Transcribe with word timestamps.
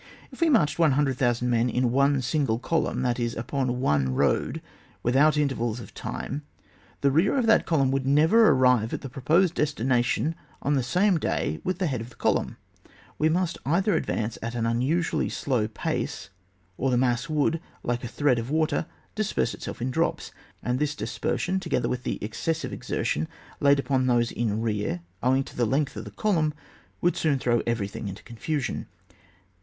If 0.31 0.41
we 0.41 0.49
marched 0.49 0.79
100,000 0.79 1.47
men 1.47 1.69
in 1.69 1.91
one 1.91 2.23
single 2.23 2.57
column, 2.57 3.03
that 3.03 3.19
is, 3.19 3.35
upon 3.35 3.79
one 3.81 4.15
road 4.15 4.59
without 5.03 5.37
intervals 5.37 5.79
of 5.79 5.93
time, 5.93 6.41
the 7.01 7.11
rear 7.11 7.37
of 7.37 7.45
the 7.45 7.59
column 7.59 7.91
would 7.91 8.07
never 8.07 8.49
arrive 8.49 8.95
at 8.95 9.01
the 9.01 9.09
proposed 9.09 9.53
destination 9.53 10.33
on 10.59 10.73
the 10.73 10.81
same 10.81 11.19
day 11.19 11.59
with 11.63 11.77
the 11.77 11.85
head 11.85 12.01
of 12.01 12.09
the 12.09 12.15
column; 12.15 12.57
we 13.19 13.29
must 13.29 13.59
either 13.63 13.93
advance 13.93 14.39
at 14.41 14.55
an 14.55 14.65
imusually 14.65 15.29
slow 15.31 15.67
pace, 15.67 16.31
or 16.77 16.89
the 16.89 16.97
mass 16.97 17.29
would, 17.29 17.59
like 17.83 18.03
a 18.03 18.07
thread 18.07 18.39
of 18.39 18.49
water, 18.49 18.87
disperse 19.13 19.53
itself 19.53 19.83
in 19.83 19.91
drops; 19.91 20.31
and 20.63 20.79
this 20.79 20.95
dispersion, 20.95 21.59
together 21.59 21.87
with 21.87 22.01
the 22.01 22.17
excessive 22.23 22.73
exertion 22.73 23.27
laid 23.59 23.77
upon 23.77 24.07
those 24.07 24.31
in 24.31 24.61
rear 24.63 25.01
owing 25.21 25.43
to 25.43 25.55
the 25.55 25.67
length 25.67 25.95
of 25.95 26.05
the 26.05 26.09
column, 26.09 26.55
would 27.01 27.15
soon 27.15 27.37
throw 27.37 27.61
everything 27.67 28.07
into 28.07 28.23
confusion. 28.23 28.87